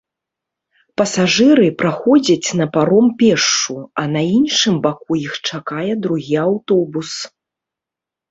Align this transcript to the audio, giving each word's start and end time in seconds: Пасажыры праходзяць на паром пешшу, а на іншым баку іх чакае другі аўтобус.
Пасажыры 0.99 1.67
праходзяць 1.81 2.49
на 2.61 2.65
паром 2.77 3.07
пешшу, 3.19 3.77
а 4.03 4.07
на 4.15 4.21
іншым 4.37 4.75
баку 4.85 5.13
іх 5.25 5.33
чакае 5.49 5.85
другі 6.07 6.35
аўтобус. 6.45 7.11